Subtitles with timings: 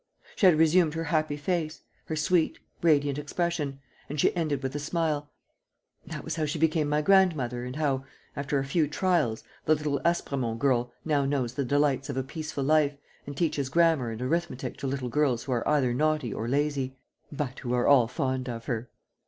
[0.35, 4.79] She had resumed her happy face, her sweet, radiant expression; and she ended, with a
[4.79, 5.29] smile:
[6.07, 10.01] "That was how she became my grandmother and how, after a few trials, the little
[10.03, 14.75] Aspremont girl now knows the delights of a peaceful life and teaches grammar and arithmetic
[14.77, 16.97] to little girls who are either naughty or lazy...
[17.31, 18.89] but who are all fond of her."